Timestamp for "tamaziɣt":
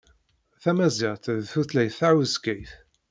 0.61-1.25